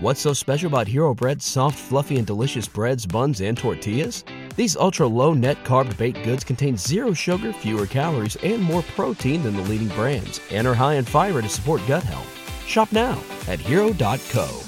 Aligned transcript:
What's 0.00 0.20
so 0.20 0.32
special 0.32 0.68
about 0.68 0.86
Hero 0.86 1.12
Bread's 1.12 1.44
soft, 1.44 1.76
fluffy, 1.76 2.18
and 2.18 2.26
delicious 2.26 2.68
breads, 2.68 3.04
buns, 3.04 3.40
and 3.40 3.58
tortillas? 3.58 4.22
These 4.54 4.76
ultra 4.76 5.08
low 5.08 5.34
net 5.34 5.64
carb 5.64 5.96
baked 5.98 6.22
goods 6.22 6.44
contain 6.44 6.76
zero 6.76 7.12
sugar, 7.12 7.52
fewer 7.52 7.84
calories, 7.84 8.36
and 8.36 8.62
more 8.62 8.82
protein 8.94 9.42
than 9.42 9.56
the 9.56 9.62
leading 9.62 9.88
brands, 9.88 10.40
and 10.52 10.68
are 10.68 10.74
high 10.74 10.94
in 10.94 11.04
fiber 11.04 11.42
to 11.42 11.48
support 11.48 11.82
gut 11.88 12.04
health. 12.04 12.28
Shop 12.64 12.92
now 12.92 13.20
at 13.48 13.58
hero.co. 13.58 14.62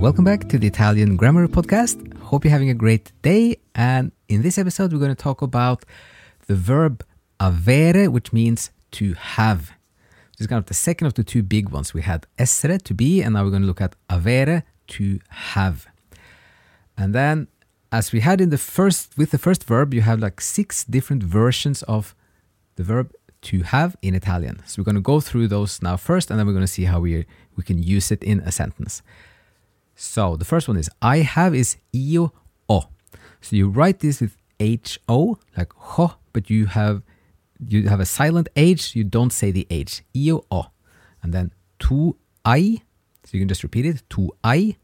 Welcome 0.00 0.24
back 0.24 0.48
to 0.48 0.58
the 0.58 0.66
Italian 0.66 1.16
Grammar 1.16 1.46
Podcast. 1.46 2.12
Hope 2.18 2.44
you're 2.44 2.50
having 2.50 2.70
a 2.70 2.74
great 2.74 3.12
day. 3.22 3.54
And 3.72 4.10
in 4.28 4.42
this 4.42 4.58
episode, 4.58 4.92
we're 4.92 4.98
going 4.98 5.14
to 5.14 5.22
talk 5.22 5.42
about 5.42 5.84
the 6.48 6.56
verb 6.56 7.04
avere, 7.38 8.08
which 8.08 8.32
means 8.32 8.72
to 8.92 9.14
have. 9.14 9.72
This 10.36 10.42
is 10.42 10.46
kind 10.46 10.58
of 10.58 10.66
the 10.66 10.74
second 10.74 11.06
of 11.06 11.14
the 11.14 11.24
two 11.24 11.42
big 11.42 11.68
ones. 11.68 11.92
We 11.92 12.02
had 12.02 12.26
essere, 12.38 12.78
to 12.78 12.94
be, 12.94 13.22
and 13.22 13.34
now 13.34 13.44
we're 13.44 13.50
going 13.50 13.62
to 13.62 13.68
look 13.68 13.80
at 13.80 13.96
avere, 14.08 14.62
to 14.88 15.20
have. 15.28 15.86
And 16.96 17.14
then, 17.14 17.48
as 17.92 18.12
we 18.12 18.20
had 18.20 18.40
in 18.40 18.50
the 18.50 18.58
first, 18.58 19.16
with 19.18 19.30
the 19.30 19.38
first 19.38 19.64
verb, 19.64 19.92
you 19.92 20.00
have 20.02 20.20
like 20.20 20.40
six 20.40 20.84
different 20.84 21.22
versions 21.22 21.82
of 21.84 22.14
the 22.76 22.82
verb 22.82 23.12
to 23.42 23.62
have 23.62 23.96
in 24.02 24.14
Italian. 24.14 24.62
So 24.66 24.80
we're 24.80 24.84
going 24.84 24.94
to 24.96 25.00
go 25.00 25.20
through 25.20 25.48
those 25.48 25.82
now 25.82 25.96
first, 25.96 26.30
and 26.30 26.38
then 26.38 26.46
we're 26.46 26.52
going 26.52 26.64
to 26.64 26.72
see 26.72 26.84
how 26.84 27.00
we, 27.00 27.26
we 27.56 27.62
can 27.62 27.82
use 27.82 28.10
it 28.10 28.22
in 28.22 28.40
a 28.40 28.52
sentence. 28.52 29.02
So 29.94 30.36
the 30.36 30.44
first 30.44 30.68
one 30.68 30.76
is 30.76 30.88
I 31.02 31.18
have 31.18 31.54
is 31.54 31.76
io 31.94 32.32
o. 32.68 32.88
So 33.40 33.56
you 33.56 33.68
write 33.68 34.00
this 34.00 34.20
with 34.20 34.36
H 34.58 34.98
O, 35.08 35.38
like 35.56 35.72
ho, 35.74 36.14
but 36.32 36.50
you 36.50 36.66
have 36.66 37.02
you 37.66 37.88
have 37.88 38.00
a 38.00 38.06
silent 38.06 38.48
H, 38.56 38.94
you 38.94 39.04
don't 39.04 39.32
say 39.32 39.50
the 39.50 39.66
H. 39.70 40.02
Io 40.16 40.44
o. 40.50 40.66
And 41.22 41.32
then 41.32 41.52
tu 41.78 42.16
I. 42.44 42.82
So 43.24 43.36
you 43.36 43.40
can 43.40 43.48
just 43.48 43.62
repeat 43.62 43.86
it. 43.86 44.02
Tu 44.08 44.30
I. 44.42 44.76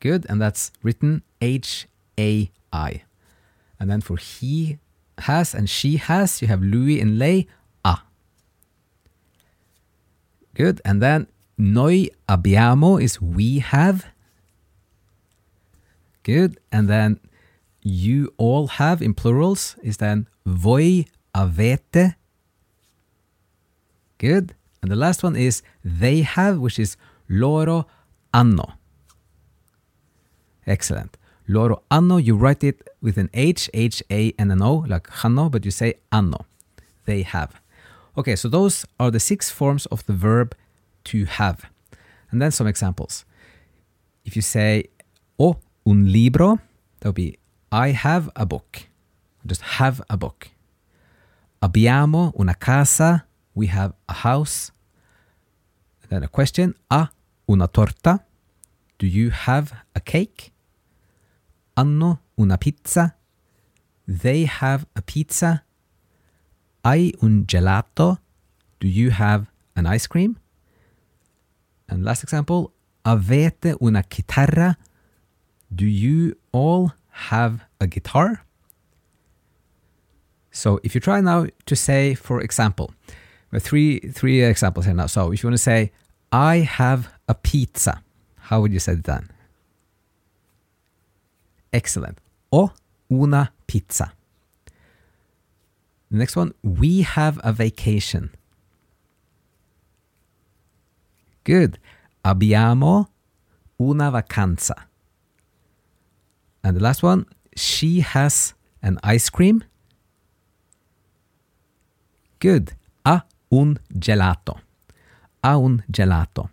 Good. 0.00 0.26
And 0.28 0.40
that's 0.40 0.72
written 0.82 1.22
H 1.40 1.88
A 2.18 2.50
I. 2.72 3.02
And 3.78 3.90
then 3.90 4.00
for 4.00 4.16
he 4.16 4.78
has 5.18 5.54
and 5.54 5.68
she 5.68 5.96
has, 5.96 6.40
you 6.40 6.48
have 6.48 6.62
lui 6.62 7.00
and 7.00 7.18
lei, 7.18 7.46
a. 7.84 7.98
Good. 10.54 10.80
And 10.84 11.02
then 11.02 11.26
noi 11.58 12.08
abbiamo 12.28 13.02
is 13.02 13.20
we 13.20 13.58
have. 13.58 14.06
Good. 16.22 16.58
And 16.70 16.88
then 16.88 17.18
you 17.82 18.32
all 18.36 18.68
have 18.68 19.02
in 19.02 19.14
plurals 19.14 19.76
is 19.82 19.96
then 19.96 20.28
voi 20.46 21.06
avete. 21.34 22.14
Good. 24.18 24.54
And 24.82 24.90
the 24.90 24.96
last 24.96 25.22
one 25.22 25.36
is 25.36 25.62
they 25.84 26.22
have, 26.22 26.58
which 26.58 26.78
is 26.78 26.96
loro 27.28 27.86
hanno. 28.34 28.74
Excellent. 30.66 31.16
Loro 31.48 31.82
hanno, 31.90 32.16
you 32.16 32.36
write 32.36 32.62
it 32.64 32.88
with 33.00 33.18
an 33.18 33.30
H, 33.34 33.68
H, 33.74 34.02
A, 34.10 34.32
and 34.38 34.52
an 34.52 34.62
O, 34.62 34.84
like 34.88 35.08
hanno, 35.10 35.48
but 35.48 35.64
you 35.64 35.70
say 35.70 35.94
hanno. 36.10 36.46
They 37.04 37.22
have. 37.22 37.60
Okay, 38.16 38.36
so 38.36 38.48
those 38.48 38.84
are 39.00 39.10
the 39.10 39.20
six 39.20 39.50
forms 39.50 39.86
of 39.86 40.04
the 40.06 40.12
verb 40.12 40.54
to 41.04 41.24
have. 41.24 41.64
And 42.30 42.40
then 42.40 42.50
some 42.50 42.66
examples. 42.66 43.24
If 44.24 44.36
you 44.36 44.42
say 44.42 44.84
ho 45.38 45.58
un 45.86 46.12
libro, 46.12 46.60
that 47.00 47.08
would 47.08 47.14
be 47.16 47.38
I 47.70 47.90
have 47.90 48.30
a 48.36 48.46
book. 48.46 48.86
Just 49.46 49.62
have 49.62 50.00
a 50.08 50.16
book. 50.16 50.50
Abbiamo 51.62 52.32
una 52.36 52.54
casa. 52.54 53.28
We 53.54 53.68
have 53.68 53.94
a 54.08 54.12
house. 54.12 54.72
Then 56.08 56.24
a 56.24 56.28
question. 56.28 56.74
Ha 56.90 57.12
una 57.48 57.68
torta. 57.68 58.24
Do 58.98 59.06
you 59.06 59.30
have 59.30 59.72
a 59.94 60.00
cake? 60.00 60.50
Hanno 61.76 62.18
una 62.36 62.58
pizza. 62.58 63.14
They 64.08 64.44
have 64.44 64.86
a 64.96 65.02
pizza. 65.02 65.62
Hai 66.84 67.12
un 67.22 67.46
gelato. 67.46 68.18
Do 68.80 68.88
you 68.88 69.10
have 69.12 69.46
an 69.76 69.86
ice 69.86 70.08
cream? 70.08 70.40
And 71.88 72.02
last 72.02 72.24
example. 72.24 72.72
Avete 73.04 73.76
una 73.80 74.02
chitarra. 74.02 74.76
Do 75.72 75.86
you 75.86 76.34
all 76.50 76.94
have 77.30 77.60
a 77.80 77.86
guitar? 77.86 78.44
So 80.52 80.78
if 80.84 80.94
you 80.94 81.00
try 81.00 81.20
now 81.20 81.46
to 81.66 81.74
say, 81.74 82.14
for 82.14 82.40
example, 82.40 82.92
three 83.58 84.00
three 84.00 84.42
examples 84.42 84.84
here 84.84 84.94
now. 84.94 85.06
So 85.06 85.32
if 85.32 85.42
you 85.42 85.48
want 85.48 85.56
to 85.56 85.62
say, 85.62 85.92
I 86.30 86.58
have 86.58 87.12
a 87.26 87.34
pizza, 87.34 88.02
how 88.36 88.60
would 88.60 88.72
you 88.72 88.78
say 88.78 88.92
it 88.92 89.04
then? 89.04 89.30
Excellent. 91.72 92.18
O 92.52 92.72
una 93.10 93.52
pizza. 93.66 94.12
The 96.10 96.18
next 96.18 96.36
one, 96.36 96.52
we 96.62 97.00
have 97.00 97.40
a 97.42 97.52
vacation. 97.52 98.30
Good. 101.44 101.78
Abbiamo 102.22 103.08
una 103.80 104.10
vacanza. 104.12 104.84
And 106.62 106.76
the 106.76 106.82
last 106.82 107.02
one, 107.02 107.24
she 107.56 108.00
has 108.00 108.52
an 108.82 108.98
ice 109.02 109.30
cream. 109.30 109.64
Good. 112.42 112.72
A 113.04 113.22
un 113.52 113.78
gelato. 113.96 114.58
A 115.44 115.56
un 115.56 115.84
gelato. 115.88 116.50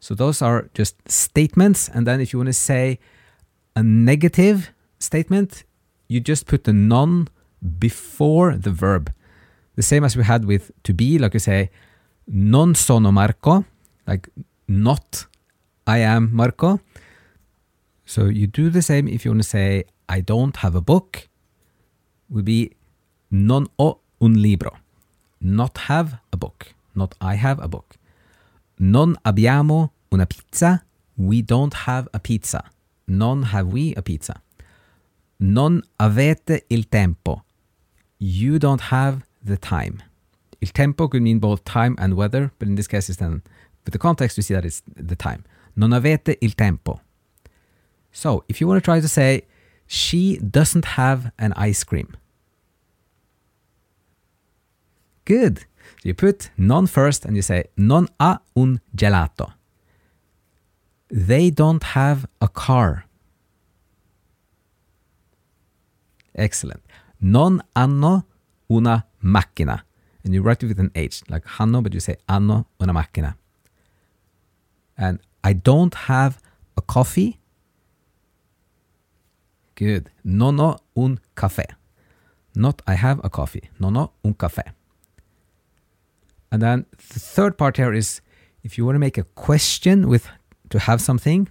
So 0.00 0.16
those 0.16 0.42
are 0.42 0.68
just 0.74 0.96
statements. 1.08 1.88
And 1.88 2.08
then 2.08 2.20
if 2.20 2.32
you 2.32 2.40
want 2.40 2.48
to 2.48 2.52
say 2.52 2.98
a 3.76 3.84
negative 3.84 4.72
statement, 4.98 5.62
you 6.08 6.18
just 6.18 6.46
put 6.46 6.64
the 6.64 6.72
non 6.72 7.28
before 7.78 8.56
the 8.56 8.72
verb. 8.72 9.12
The 9.76 9.82
same 9.82 10.02
as 10.02 10.16
we 10.16 10.24
had 10.24 10.44
with 10.44 10.72
to 10.82 10.92
be, 10.92 11.18
like 11.18 11.34
you 11.34 11.40
say, 11.40 11.70
non 12.26 12.74
sono 12.74 13.12
Marco, 13.12 13.64
like 14.08 14.28
not 14.66 15.26
I 15.86 15.98
am 15.98 16.34
Marco. 16.34 16.80
So 18.06 18.24
you 18.24 18.48
do 18.48 18.70
the 18.70 18.82
same 18.82 19.06
if 19.06 19.24
you 19.24 19.30
want 19.30 19.42
to 19.42 19.48
say 19.48 19.84
I 20.08 20.20
don't 20.20 20.56
have 20.56 20.74
a 20.74 20.80
book, 20.80 21.28
would 22.28 22.44
be 22.44 22.72
non 23.30 23.68
ho 23.78 24.00
un 24.24 24.34
libro. 24.40 24.72
Not 25.40 25.76
have 25.88 26.18
a 26.32 26.36
book. 26.36 26.74
Not 26.94 27.14
I 27.20 27.36
have 27.36 27.60
a 27.62 27.68
book. 27.68 27.96
Non 28.78 29.16
abbiamo 29.24 29.92
una 30.10 30.26
pizza. 30.26 30.84
We 31.16 31.42
don't 31.42 31.74
have 31.86 32.08
a 32.12 32.18
pizza. 32.18 32.64
Non 33.06 33.42
have 33.52 33.68
we 33.72 33.92
a 33.96 34.02
pizza. 34.02 34.40
Non 35.38 35.82
avete 35.98 36.64
il 36.68 36.88
tempo. 36.88 37.44
You 38.18 38.58
don't 38.58 38.90
have 38.90 39.24
the 39.44 39.58
time. 39.58 40.02
Il 40.60 40.72
tempo 40.72 41.08
could 41.08 41.22
mean 41.22 41.38
both 41.38 41.62
time 41.64 41.94
and 41.98 42.14
weather, 42.14 42.52
but 42.58 42.68
in 42.68 42.76
this 42.76 42.86
case, 42.86 43.10
it's 43.10 43.18
then, 43.18 43.42
with 43.84 43.92
the 43.92 43.98
context, 43.98 44.38
we 44.38 44.42
see 44.42 44.54
that 44.54 44.64
it's 44.64 44.82
the 44.96 45.16
time. 45.16 45.44
Non 45.76 45.92
avete 45.92 46.38
il 46.40 46.54
tempo. 46.54 47.00
So, 48.12 48.44
if 48.48 48.60
you 48.60 48.68
want 48.68 48.82
to 48.82 48.84
try 48.84 49.00
to 49.00 49.08
say, 49.08 49.42
she 49.86 50.38
doesn't 50.38 50.96
have 50.96 51.32
an 51.38 51.52
ice 51.56 51.84
cream. 51.84 52.16
Good. 55.24 55.60
So 55.60 56.08
you 56.08 56.14
put 56.14 56.50
non 56.56 56.86
first 56.86 57.24
and 57.24 57.36
you 57.36 57.42
say, 57.42 57.64
non 57.76 58.08
ha 58.20 58.40
un 58.54 58.80
gelato. 58.94 59.52
They 61.10 61.50
don't 61.50 61.82
have 61.82 62.26
a 62.40 62.48
car. 62.48 63.04
Excellent. 66.34 66.82
Non 67.20 67.62
hanno 67.74 68.24
una 68.70 69.06
macchina. 69.22 69.82
And 70.24 70.34
you 70.34 70.42
write 70.42 70.62
it 70.62 70.68
with 70.68 70.80
an 70.80 70.90
H, 70.94 71.22
like 71.28 71.46
hanno, 71.46 71.82
but 71.82 71.94
you 71.94 72.00
say 72.00 72.16
hanno 72.28 72.66
una 72.80 72.92
macchina. 72.92 73.36
And 74.96 75.20
I 75.42 75.52
don't 75.52 75.94
have 75.94 76.38
a 76.76 76.82
coffee. 76.82 77.38
Good. 79.74 80.10
Non 80.24 80.58
ho 80.58 80.78
un 80.96 81.18
caffè. 81.36 81.66
Not 82.54 82.82
I 82.86 82.94
have 82.94 83.20
a 83.22 83.28
coffee. 83.28 83.70
Non 83.78 83.96
ho 83.96 84.12
un 84.24 84.34
caffè. 84.34 84.72
And 86.54 86.62
then 86.62 86.86
the 87.12 87.18
third 87.18 87.58
part 87.58 87.78
here 87.78 87.92
is 87.92 88.20
if 88.62 88.78
you 88.78 88.86
want 88.86 88.94
to 88.94 89.00
make 89.00 89.18
a 89.18 89.24
question 89.24 90.06
with 90.06 90.28
to 90.70 90.78
have 90.78 91.00
something, 91.00 91.48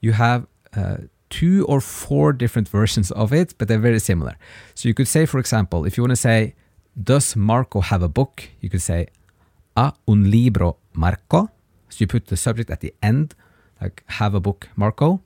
you 0.00 0.10
have 0.10 0.48
uh, 0.76 0.96
two 1.30 1.64
or 1.68 1.80
four 1.80 2.32
different 2.32 2.68
versions 2.68 3.12
of 3.12 3.32
it, 3.32 3.54
but 3.56 3.68
they're 3.68 3.78
very 3.78 4.00
similar. 4.00 4.34
So 4.74 4.88
you 4.88 4.94
could 4.94 5.06
say, 5.06 5.26
for 5.26 5.38
example, 5.38 5.84
if 5.84 5.96
you 5.96 6.02
want 6.02 6.10
to 6.10 6.16
say, 6.16 6.56
Does 7.00 7.36
Marco 7.36 7.80
have 7.82 8.02
a 8.02 8.08
book? 8.08 8.48
You 8.60 8.68
could 8.68 8.82
say, 8.82 9.06
Ha 9.76 9.92
un 10.08 10.28
libro 10.28 10.76
Marco? 10.92 11.50
So 11.88 11.98
you 12.00 12.08
put 12.08 12.26
the 12.26 12.36
subject 12.36 12.70
at 12.70 12.80
the 12.80 12.92
end, 13.00 13.36
like 13.80 14.02
have 14.18 14.34
a 14.34 14.40
book 14.40 14.70
Marco. 14.74 15.22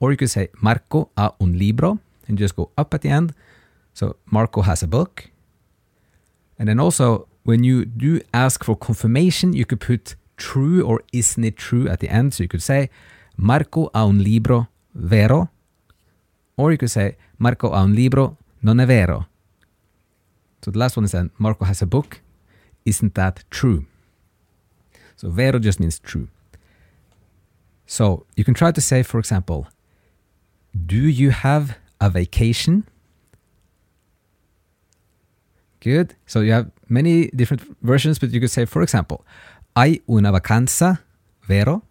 Or 0.00 0.10
you 0.10 0.16
could 0.16 0.30
say, 0.30 0.48
Marco 0.60 1.10
ha 1.16 1.36
un 1.40 1.56
libro, 1.56 2.00
and 2.26 2.36
just 2.36 2.56
go 2.56 2.72
up 2.76 2.92
at 2.92 3.02
the 3.02 3.08
end. 3.08 3.34
So 3.94 4.16
Marco 4.26 4.62
has 4.62 4.82
a 4.82 4.88
book. 4.88 5.30
And 6.58 6.68
then 6.68 6.80
also, 6.80 7.29
when 7.44 7.64
you 7.64 7.84
do 7.84 8.20
ask 8.32 8.64
for 8.64 8.76
confirmation, 8.76 9.52
you 9.52 9.64
could 9.64 9.80
put 9.80 10.14
true 10.36 10.82
or 10.82 11.02
isn't 11.12 11.44
it 11.44 11.56
true 11.56 11.88
at 11.88 12.00
the 12.00 12.08
end. 12.08 12.34
So 12.34 12.42
you 12.42 12.48
could 12.48 12.62
say, 12.62 12.90
Marco 13.36 13.90
ha 13.94 14.04
un 14.04 14.22
libro 14.22 14.68
vero? 14.94 15.50
Or 16.56 16.72
you 16.72 16.78
could 16.78 16.90
say, 16.90 17.16
Marco 17.38 17.70
ha 17.70 17.82
un 17.82 17.94
libro 17.94 18.36
non 18.62 18.80
è 18.80 18.86
vero? 18.86 19.26
So 20.62 20.70
the 20.70 20.78
last 20.78 20.96
one 20.96 21.04
is 21.04 21.12
then, 21.12 21.30
Marco 21.38 21.64
has 21.64 21.80
a 21.82 21.86
book. 21.86 22.20
Isn't 22.84 23.14
that 23.14 23.44
true? 23.50 23.86
So 25.16 25.30
vero 25.30 25.58
just 25.58 25.80
means 25.80 25.98
true. 25.98 26.28
So 27.86 28.26
you 28.36 28.44
can 28.44 28.54
try 28.54 28.72
to 28.72 28.80
say, 28.80 29.02
for 29.02 29.18
example, 29.18 29.66
Do 30.74 30.96
you 30.96 31.30
have 31.30 31.78
a 32.00 32.08
vacation? 32.10 32.86
Good. 35.80 36.14
So 36.26 36.40
you 36.40 36.52
have 36.52 36.70
many 36.88 37.28
different 37.28 37.62
versions, 37.82 38.18
but 38.18 38.30
you 38.30 38.40
could 38.40 38.50
say, 38.50 38.66
for 38.66 38.82
example, 38.82 39.24
Hai 39.74 40.02
una 40.08 40.32
vacanza, 40.32 41.00
vero? 41.46 41.82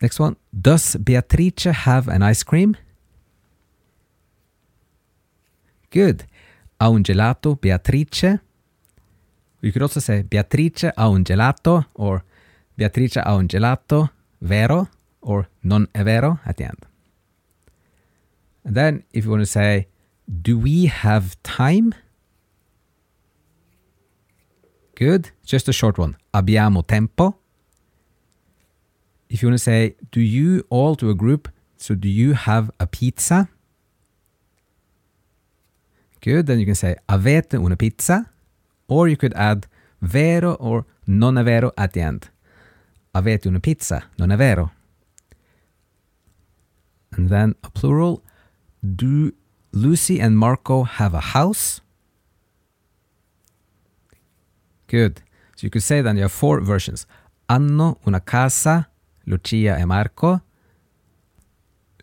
Next 0.00 0.20
one. 0.20 0.36
Does 0.52 0.96
Beatrice 0.96 1.72
have 1.84 2.08
an 2.08 2.22
ice 2.22 2.44
cream? 2.44 2.76
Good. 5.90 6.24
Ha 6.78 6.88
un 6.88 7.02
gelato, 7.02 7.56
Beatrice? 7.60 8.40
You 9.60 9.72
could 9.72 9.82
also 9.82 10.00
say 10.00 10.22
Beatrice 10.22 10.92
ha 10.96 11.08
un 11.08 11.24
gelato 11.24 11.86
or 11.94 12.22
Beatrice 12.76 13.20
ha 13.20 13.34
un 13.34 13.48
gelato, 13.48 14.10
vero? 14.40 14.88
Or 15.20 15.48
non 15.64 15.88
è 15.92 16.04
vero 16.04 16.38
at 16.44 16.56
the 16.56 16.64
end. 16.64 16.86
And 18.64 18.76
then 18.76 19.04
if 19.12 19.24
you 19.24 19.30
want 19.32 19.42
to 19.42 19.46
say, 19.46 19.88
do 20.28 20.58
we 20.58 20.86
have 20.86 21.40
time? 21.42 21.94
Good. 24.94 25.30
Just 25.44 25.68
a 25.68 25.72
short 25.72 25.98
one. 25.98 26.16
Abbiamo 26.34 26.86
tempo? 26.86 27.36
If 29.28 29.42
you 29.42 29.48
want 29.48 29.58
to 29.58 29.62
say, 29.62 29.96
do 30.10 30.20
you 30.20 30.64
all 30.70 30.96
to 30.96 31.10
a 31.10 31.14
group, 31.14 31.48
so 31.76 31.94
do 31.94 32.08
you 32.08 32.32
have 32.32 32.70
a 32.80 32.86
pizza? 32.86 33.48
Good. 36.20 36.46
Then 36.46 36.58
you 36.58 36.66
can 36.66 36.74
say, 36.74 36.96
avete 37.08 37.54
una 37.54 37.76
pizza? 37.76 38.30
Or 38.88 39.06
you 39.06 39.16
could 39.16 39.34
add 39.34 39.66
vero 40.00 40.54
or 40.54 40.86
non 41.06 41.36
è 41.36 41.44
vero 41.44 41.72
at 41.76 41.92
the 41.92 42.00
end. 42.00 42.30
Avete 43.14 43.46
una 43.46 43.60
pizza? 43.60 44.04
Non 44.18 44.32
è 44.32 44.36
vero? 44.36 44.72
And 47.12 47.28
then 47.28 47.54
a 47.62 47.70
plural. 47.70 48.22
Do 48.82 49.32
Lucy 49.72 50.20
and 50.20 50.36
Marco 50.36 50.84
have 50.84 51.14
a 51.14 51.20
house? 51.20 51.80
Good. 54.86 55.20
So 55.56 55.66
you 55.66 55.70
could 55.70 55.82
say 55.82 56.00
then 56.00 56.16
you 56.16 56.22
have 56.22 56.32
four 56.32 56.60
versions. 56.60 57.06
Hanno 57.48 57.98
una 58.06 58.20
casa, 58.20 58.88
Lucia 59.26 59.76
e 59.78 59.84
Marco. 59.84 60.40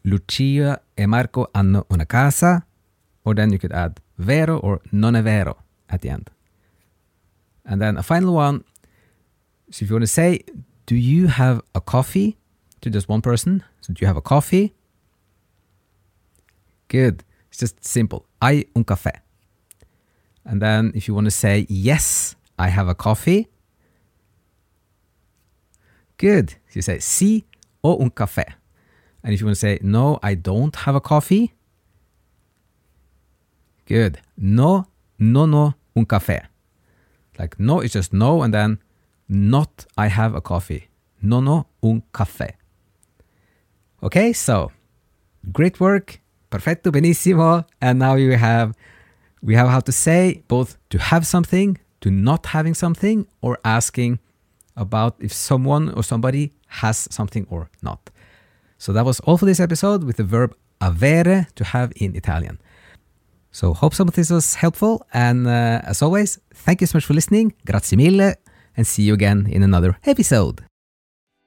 Lucia 0.03 0.81
e 0.95 1.05
Marco 1.07 1.49
hanno 1.53 1.85
una 1.91 2.05
casa. 2.05 2.65
Or 3.23 3.33
then 3.33 3.51
you 3.51 3.57
could 3.57 3.71
add 3.71 4.01
vero 4.17 4.57
or 4.57 4.81
non 4.91 5.15
è 5.15 5.23
vero 5.23 5.57
at 5.89 6.01
the 6.01 6.09
end. 6.09 6.29
And 7.65 7.81
then 7.81 7.97
a 7.97 8.03
final 8.03 8.35
one. 8.35 8.63
So 9.71 9.83
if 9.83 9.89
you 9.89 9.95
want 9.95 10.03
to 10.03 10.07
say, 10.07 10.43
do 10.85 10.95
you 10.95 11.27
have 11.27 11.61
a 11.73 11.81
coffee 11.81 12.37
to 12.81 12.89
just 12.91 13.09
one 13.09 13.21
person? 13.21 13.63
So 13.81 13.93
do 13.93 14.01
you 14.01 14.07
have 14.07 14.17
a 14.17 14.21
coffee? 14.21 14.75
Good. 16.87 17.23
It's 17.55 17.61
just 17.61 17.85
simple. 17.85 18.25
Hai 18.41 18.65
un 18.75 18.83
caffè. 18.83 19.21
And 20.43 20.61
then 20.61 20.91
if 20.93 21.07
you 21.07 21.13
want 21.13 21.25
to 21.25 21.31
say, 21.31 21.65
yes, 21.69 22.35
I 22.59 22.67
have 22.67 22.89
a 22.89 22.93
coffee. 22.93 23.47
Good. 26.17 26.55
You 26.73 26.81
say, 26.81 26.97
sì, 26.97 27.45
o 27.81 27.97
un 28.01 28.09
caffè. 28.09 28.43
And 29.23 29.33
if 29.33 29.39
you 29.39 29.47
want 29.47 29.55
to 29.55 29.59
say, 29.59 29.79
no, 29.81 30.19
I 30.21 30.35
don't 30.35 30.75
have 30.75 30.95
a 30.95 30.99
coffee. 30.99 31.53
Good. 33.85 34.19
No, 34.35 34.87
no, 35.17 35.45
no, 35.45 35.75
un 35.95 36.05
caffè. 36.05 36.41
Like 37.39 37.57
no 37.57 37.79
it's 37.79 37.93
just 37.93 38.11
no, 38.11 38.43
and 38.43 38.53
then 38.53 38.79
not 39.29 39.85
I 39.97 40.07
have 40.07 40.35
a 40.35 40.41
coffee. 40.41 40.89
No, 41.21 41.39
no, 41.39 41.67
un 41.81 42.03
caffè. 42.13 42.51
Okay, 44.03 44.33
so 44.33 44.71
great 45.53 45.79
work. 45.79 46.19
Perfetto, 46.55 46.89
benissimo. 46.89 47.65
And 47.81 47.99
now 47.99 48.15
you 48.15 48.37
have 48.37 48.73
we 49.41 49.55
have 49.55 49.67
how 49.67 49.81
to 49.81 49.91
say 49.91 50.41
both 50.47 50.77
to 50.89 50.97
have 50.97 51.27
something, 51.27 51.77
to 51.99 52.09
not 52.09 52.45
having 52.47 52.73
something, 52.73 53.27
or 53.41 53.59
asking 53.65 54.19
about 54.77 55.15
if 55.19 55.33
someone 55.33 55.89
or 55.91 56.01
somebody 56.03 56.53
has 56.81 57.07
something 57.11 57.45
or 57.49 57.69
not. 57.81 58.09
So 58.77 58.93
that 58.93 59.05
was 59.05 59.19
all 59.21 59.37
for 59.37 59.45
this 59.45 59.59
episode 59.59 60.05
with 60.05 60.15
the 60.15 60.23
verb 60.23 60.55
avere 60.79 61.53
to 61.55 61.63
have 61.63 61.91
in 61.97 62.15
Italian. 62.15 62.57
So 63.51 63.73
hope 63.73 63.93
some 63.93 64.07
of 64.07 64.15
this 64.15 64.29
was 64.29 64.55
helpful. 64.55 65.05
And 65.13 65.47
uh, 65.47 65.81
as 65.83 66.01
always, 66.01 66.39
thank 66.53 66.79
you 66.79 66.87
so 66.87 66.97
much 66.97 67.05
for 67.05 67.13
listening. 67.13 67.53
Grazie 67.65 67.97
mille. 67.97 68.35
And 68.77 68.87
see 68.87 69.03
you 69.03 69.13
again 69.13 69.47
in 69.49 69.61
another 69.63 69.97
episode. 70.05 70.63